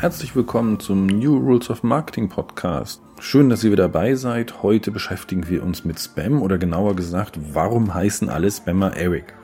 [0.00, 3.02] Herzlich willkommen zum New Rules of Marketing Podcast.
[3.18, 4.62] Schön, dass ihr wieder dabei seid.
[4.62, 9.34] Heute beschäftigen wir uns mit Spam oder genauer gesagt, warum heißen alle Spammer Eric?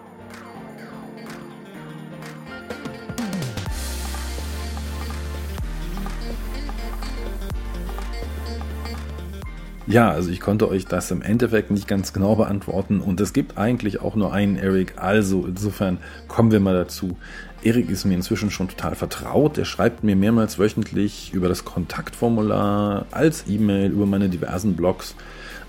[9.87, 13.59] Ja, also ich konnte euch das im Endeffekt nicht ganz genau beantworten und es gibt
[13.59, 17.19] eigentlich auch nur einen Eric, also insofern kommen wir mal dazu.
[17.63, 19.59] Erik ist mir inzwischen schon total vertraut.
[19.59, 25.15] Er schreibt mir mehrmals wöchentlich über das Kontaktformular, als E-Mail, über meine diversen Blogs.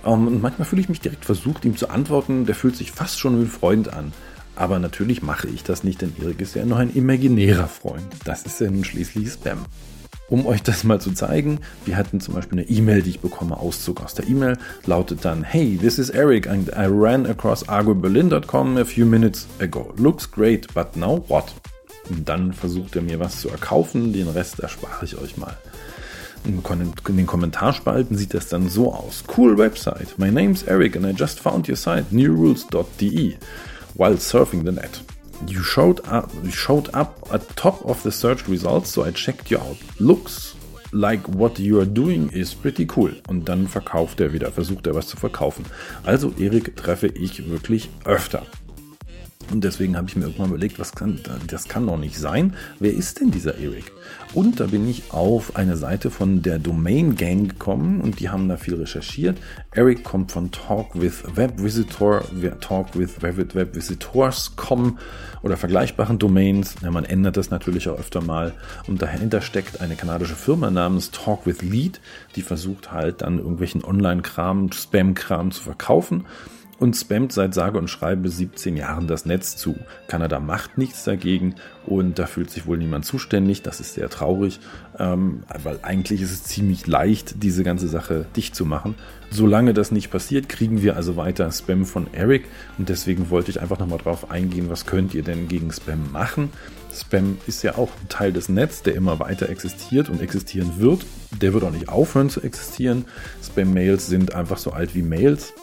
[0.05, 2.45] Ähm, und manchmal fühle ich mich direkt versucht, ihm zu antworten.
[2.45, 4.11] Der fühlt sich fast schon wie ein Freund an.
[4.57, 8.05] Aber natürlich mache ich das nicht, denn Erik ist ja noch ein imaginärer Freund.
[8.23, 9.65] Das ist ja nun schließlich Spam.
[10.27, 13.57] Um euch das mal zu zeigen, wir hatten zum Beispiel eine E-Mail, die ich bekomme,
[13.59, 18.77] Auszug aus der E-Mail, lautet dann, Hey, this is Eric and I ran across argoberlin.com
[18.77, 19.93] a few minutes ago.
[19.97, 21.53] Looks great, but now what?
[22.09, 25.57] Und dann versucht er mir was zu erkaufen, den Rest erspare ich euch mal.
[26.43, 26.61] In
[27.17, 29.23] den Kommentarspalten sieht das dann so aus.
[29.35, 30.17] Cool Website.
[30.17, 33.35] My name's Eric and I just found your site, newrules.de,
[33.95, 35.01] while surfing the net.
[35.47, 39.51] You showed up, you showed up at top of the search results, so I checked
[39.51, 39.77] you out.
[39.99, 40.55] Looks
[40.91, 43.11] like what you are doing is pretty cool.
[43.27, 45.65] Und dann verkauft er wieder, versucht er was zu verkaufen.
[46.03, 48.43] Also Erik treffe ich wirklich öfter.
[49.51, 52.55] Und deswegen habe ich mir irgendwann überlegt, was kann, das kann doch nicht sein.
[52.79, 53.91] Wer ist denn dieser Eric?
[54.33, 58.49] Und da bin ich auf eine Seite von der Domain Gang gekommen und die haben
[58.49, 59.37] da viel recherchiert.
[59.71, 62.23] Eric kommt von Talk with Web Visitor,
[62.59, 64.97] Talk with Web Visitors.com
[65.41, 66.75] oder vergleichbaren Domains.
[66.81, 68.53] Ja, man ändert das natürlich auch öfter mal.
[68.87, 72.01] Und dahinter steckt eine kanadische Firma namens Talk with Lead,
[72.35, 76.25] die versucht halt dann irgendwelchen Online-Kram, Spam-Kram zu verkaufen
[76.79, 79.75] und spammt seit sage und schreibe 17 Jahren das Netz zu.
[80.07, 81.55] Kanada macht nichts dagegen
[81.85, 83.61] und da fühlt sich wohl niemand zuständig.
[83.61, 84.59] Das ist sehr traurig,
[84.99, 88.95] ähm, weil eigentlich ist es ziemlich leicht, diese ganze Sache dicht zu machen.
[89.31, 92.45] Solange das nicht passiert, kriegen wir also weiter Spam von Eric
[92.77, 96.49] und deswegen wollte ich einfach nochmal drauf eingehen, was könnt ihr denn gegen Spam machen?
[96.93, 101.05] Spam ist ja auch ein Teil des Netzes, der immer weiter existiert und existieren wird.
[101.41, 103.05] Der wird auch nicht aufhören zu existieren.
[103.43, 105.53] Spam-Mails sind einfach so alt wie Mails.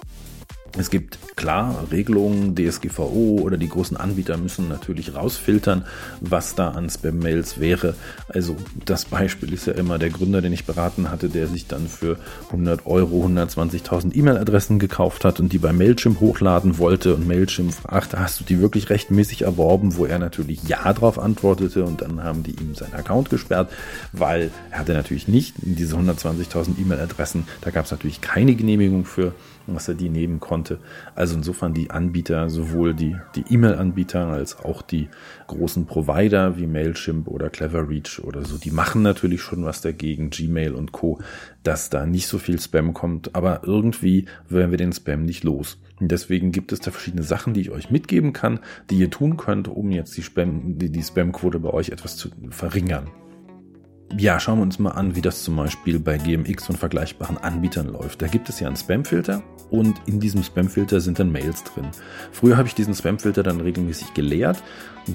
[0.78, 5.84] Es gibt klar Regelungen, DSGVO oder die großen Anbieter müssen natürlich rausfiltern,
[6.20, 7.94] was da an Spam-Mails wäre.
[8.28, 8.56] Also
[8.86, 12.16] das Beispiel ist ja immer der Gründer, den ich beraten hatte, der sich dann für
[12.46, 18.18] 100 Euro 120.000 E-Mail-Adressen gekauft hat und die bei Mailchimp hochladen wollte und Mailchimp fragte,
[18.18, 22.44] hast du die wirklich rechtmäßig erworben, wo er natürlich ja drauf antwortete und dann haben
[22.44, 23.70] die ihm seinen Account gesperrt,
[24.12, 29.34] weil er hatte natürlich nicht diese 120.000 E-Mail-Adressen, da gab es natürlich keine Genehmigung für
[29.66, 30.78] was er die nehmen konnte.
[31.14, 35.08] Also insofern die Anbieter, sowohl die, die E-Mail-Anbieter als auch die
[35.46, 40.74] großen Provider wie Mailchimp oder Cleverreach oder so, die machen natürlich schon was dagegen, Gmail
[40.74, 41.20] und Co.,
[41.62, 45.78] dass da nicht so viel Spam kommt, aber irgendwie werden wir den Spam nicht los.
[46.00, 48.58] Und deswegen gibt es da verschiedene Sachen, die ich euch mitgeben kann,
[48.90, 52.30] die ihr tun könnt, um jetzt die Spam, die, die Spam-Quote bei euch etwas zu
[52.50, 53.06] verringern.
[54.18, 57.88] Ja, schauen wir uns mal an, wie das zum Beispiel bei GMX und vergleichbaren Anbietern
[57.88, 58.20] läuft.
[58.20, 61.86] Da gibt es ja einen Spamfilter und in diesem Spamfilter sind dann Mails drin.
[62.30, 64.62] Früher habe ich diesen Spamfilter dann regelmäßig geleert.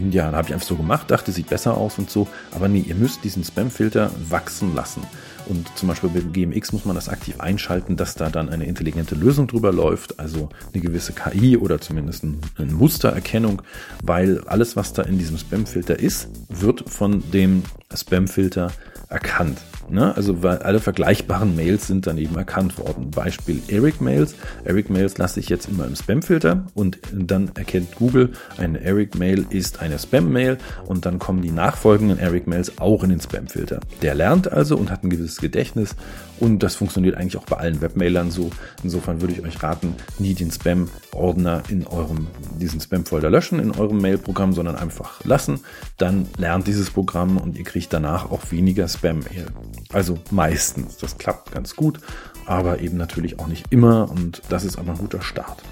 [0.09, 2.27] Ja, da habe ich einfach so gemacht, dachte, sieht besser aus und so.
[2.51, 5.03] Aber nee, ihr müsst diesen Spamfilter wachsen lassen.
[5.45, 9.15] Und zum Beispiel bei GMX muss man das aktiv einschalten, dass da dann eine intelligente
[9.15, 12.25] Lösung drüber läuft, also eine gewisse KI oder zumindest
[12.57, 13.61] eine Mustererkennung,
[14.03, 17.63] weil alles, was da in diesem Spamfilter ist, wird von dem
[17.97, 18.71] Spamfilter
[19.09, 19.59] erkannt.
[19.89, 20.15] Ne?
[20.15, 23.11] Also weil alle vergleichbaren Mails sind dann eben erkannt worden.
[23.11, 24.35] Beispiel Eric Mails.
[24.65, 29.45] Eric Mails lasse ich jetzt immer im Spamfilter und dann erkennt Google, eine Eric Mail
[29.49, 33.79] ist eine Spam-Mail und dann kommen die nachfolgenden Eric Mails auch in den Spamfilter.
[34.01, 35.95] Der lernt also und hat ein gewisses Gedächtnis
[36.39, 38.51] und das funktioniert eigentlich auch bei allen Webmailern so.
[38.83, 42.27] Insofern würde ich euch raten, nie den Spam-Ordner in eurem,
[42.59, 45.61] diesen Spam-Folder löschen in eurem Mail-Programm, sondern einfach lassen.
[45.97, 49.47] Dann lernt dieses Programm und ihr kriegt danach auch weniger Spam-Mail.
[49.91, 50.97] Also meistens.
[50.97, 51.99] Das klappt ganz gut,
[52.45, 55.63] aber eben natürlich auch nicht immer und das ist aber ein guter Start.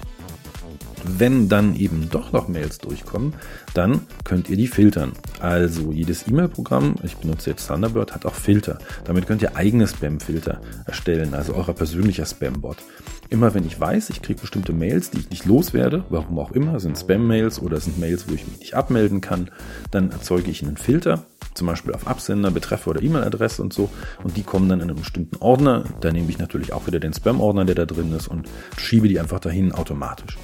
[1.08, 3.34] Wenn dann eben doch noch Mails durchkommen,
[3.74, 5.12] dann könnt ihr die filtern.
[5.38, 8.78] Also jedes E-Mail-Programm, ich benutze jetzt Thunderbird, hat auch Filter.
[9.04, 12.78] Damit könnt ihr eigene Spam-Filter erstellen, also euer persönlicher Spam-Bot.
[13.28, 16.80] Immer wenn ich weiß, ich kriege bestimmte Mails, die ich nicht loswerde, warum auch immer,
[16.80, 19.50] sind Spam-Mails oder sind Mails, wo ich mich nicht abmelden kann,
[19.90, 21.24] dann erzeuge ich einen Filter,
[21.56, 23.88] zum Beispiel auf Absender, Betreffer oder E-Mail-Adresse und so.
[24.22, 25.84] Und die kommen dann in einen bestimmten Ordner.
[26.00, 28.48] Da nehme ich natürlich auch wieder den Spam-Ordner, der da drin ist und
[28.78, 30.38] schiebe die einfach dahin automatisch.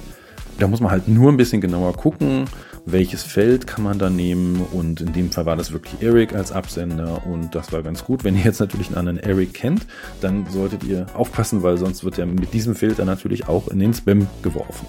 [0.59, 2.47] Da muss man halt nur ein bisschen genauer gucken
[2.85, 6.51] welches Feld kann man da nehmen und in dem Fall war das wirklich Eric als
[6.51, 8.23] Absender und das war ganz gut.
[8.23, 9.85] Wenn ihr jetzt natürlich einen anderen Eric kennt,
[10.21, 13.93] dann solltet ihr aufpassen, weil sonst wird er mit diesem Filter natürlich auch in den
[13.93, 14.87] Spam geworfen.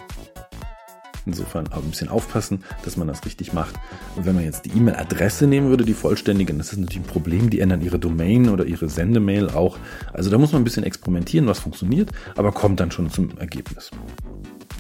[1.27, 3.75] Insofern auch ein bisschen aufpassen, dass man das richtig macht.
[4.17, 7.51] Und wenn man jetzt die E-Mail-Adresse nehmen würde, die vollständige, das ist natürlich ein Problem,
[7.51, 9.79] die ändern ihre Domain oder ihre Sendemail auch.
[10.13, 13.91] Also da muss man ein bisschen experimentieren, was funktioniert, aber kommt dann schon zum Ergebnis.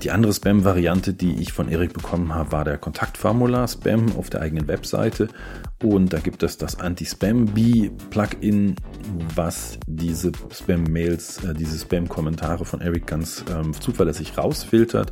[0.04, 4.68] Die andere Spam-Variante, die ich von Erik bekommen habe, war der Kontaktformular-Spam auf der eigenen
[4.68, 5.28] Webseite.
[5.82, 8.76] Und da gibt es das Anti-Spam-Bee-Plugin,
[9.34, 15.10] was diese Spam-Mails, äh, diese Spam-Kommentare von Erik ganz ähm, zuverlässig rausfiltert.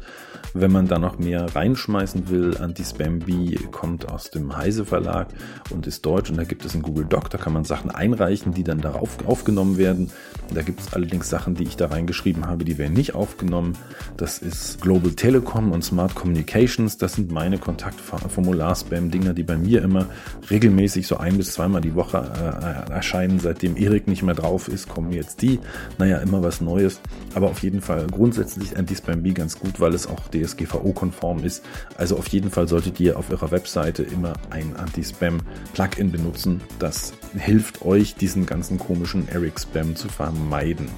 [0.54, 5.28] Wenn man da noch mehr reinschmeißen will, Anti-Spam-Bee kommt aus dem Heise Verlag
[5.70, 8.52] und ist deutsch und da gibt es einen Google Doc, da kann man Sachen einreichen,
[8.52, 10.10] die dann darauf aufgenommen werden.
[10.52, 13.78] Da gibt es allerdings Sachen, die ich da reingeschrieben habe, die werden nicht aufgenommen.
[14.18, 16.98] Das ist Global Telecom und Smart Communications.
[16.98, 20.06] Das sind meine Kontaktformular-Spam-Dinger, die bei mir immer
[20.50, 23.38] regelmäßig so ein bis zweimal die Woche äh, erscheinen.
[23.38, 25.60] Seitdem Erik nicht mehr drauf ist, kommen jetzt die.
[25.98, 27.00] Naja, immer was Neues.
[27.34, 31.64] Aber auf jeden Fall grundsätzlich Anti-Spam-Bee ganz gut, weil es auch DSGVO-konform ist.
[31.96, 36.60] Also auf jeden Fall solltet ihr auf eurer Webseite immer ein Anti-Spam-Plugin benutzen.
[36.80, 40.88] Das hilft euch, diesen ganzen komischen Eric-Spam zu vermeiden.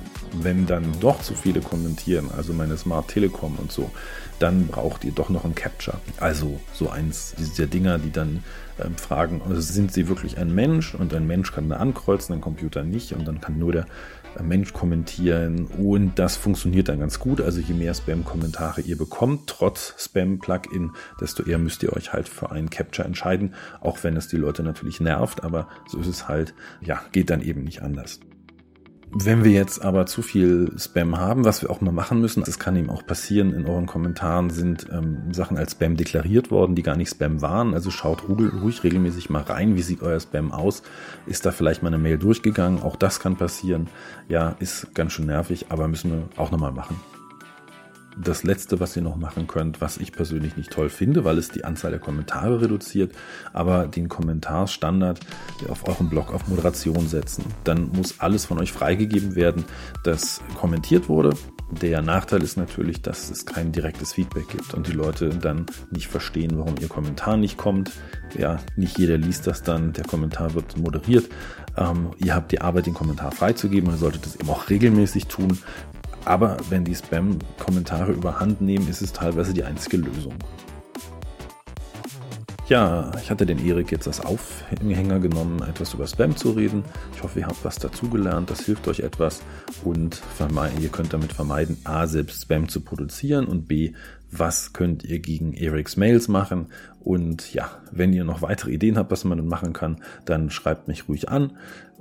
[0.41, 3.91] Wenn dann doch zu viele kommentieren, also meine Smart Telekom und so,
[4.39, 5.99] dann braucht ihr doch noch ein Capture.
[6.19, 8.43] Also so eins dieser Dinger, die dann
[8.83, 10.95] ähm, fragen, also sind sie wirklich ein Mensch?
[10.95, 13.87] Und ein Mensch kann da ankreuzen, ein Computer nicht und dann kann nur der
[14.39, 17.41] äh, Mensch kommentieren und das funktioniert dann ganz gut.
[17.41, 22.51] Also je mehr Spam-Kommentare ihr bekommt, trotz Spam-Plugin, desto eher müsst ihr euch halt für
[22.51, 26.55] einen Capture entscheiden, auch wenn es die Leute natürlich nervt, aber so ist es halt,
[26.81, 28.21] ja, geht dann eben nicht anders.
[29.17, 32.59] Wenn wir jetzt aber zu viel Spam haben, was wir auch mal machen müssen, das
[32.59, 36.83] kann eben auch passieren, in euren Kommentaren sind ähm, Sachen als Spam deklariert worden, die
[36.83, 37.75] gar nicht Spam waren.
[37.75, 40.83] Also schaut ruhig regelmäßig mal rein, wie sieht euer Spam aus.
[41.27, 42.83] Ist da vielleicht mal eine Mail durchgegangen?
[42.83, 43.87] Auch das kann passieren.
[44.29, 47.14] Ja, ist ganz schön nervig, aber müssen wir auch nochmal machen
[48.17, 51.49] das Letzte, was ihr noch machen könnt, was ich persönlich nicht toll finde, weil es
[51.49, 53.13] die Anzahl der Kommentare reduziert,
[53.53, 55.21] aber den Kommentarstandard
[55.69, 57.45] auf eurem Blog auf Moderation setzen.
[57.65, 59.65] Dann muss alles von euch freigegeben werden,
[60.05, 61.31] das kommentiert wurde.
[61.71, 66.09] Der Nachteil ist natürlich, dass es kein direktes Feedback gibt und die Leute dann nicht
[66.09, 67.91] verstehen, warum ihr Kommentar nicht kommt.
[68.39, 71.29] Ja, nicht jeder liest das dann, der Kommentar wird moderiert.
[71.77, 75.27] Ähm, ihr habt die Arbeit, den Kommentar freizugeben und ihr solltet das eben auch regelmäßig
[75.27, 75.59] tun.
[76.25, 80.35] Aber wenn die Spam-Kommentare überhand nehmen, ist es teilweise die einzige Lösung.
[82.67, 86.83] Ja, ich hatte den Erik jetzt als Aufhänger genommen, etwas über Spam zu reden.
[87.15, 89.43] Ich hoffe, ihr habt was dazugelernt, das hilft euch etwas
[89.85, 90.23] und
[90.81, 93.93] ihr könnt damit vermeiden, a, selbst Spam zu produzieren und b,
[94.31, 96.69] was könnt ihr gegen Eriks Mails machen.
[97.01, 100.89] Und ja, wenn ihr noch weitere Ideen habt, was man dann machen kann, dann schreibt
[100.89, 101.53] mich ruhig an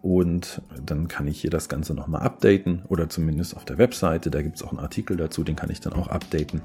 [0.04, 4.30] und dann kann ich hier das Ganze nochmal updaten oder zumindest auf der Webseite.
[4.30, 6.62] Da gibt es auch einen Artikel dazu, den kann ich dann auch updaten.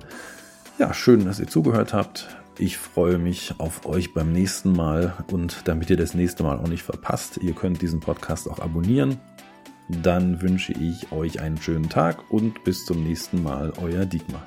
[0.79, 2.29] Ja, schön, dass ihr zugehört habt.
[2.59, 6.67] Ich freue mich auf euch beim nächsten Mal und damit ihr das nächste Mal auch
[6.67, 9.19] nicht verpasst, ihr könnt diesen Podcast auch abonnieren.
[9.89, 14.45] Dann wünsche ich euch einen schönen Tag und bis zum nächsten Mal, euer Dietmar.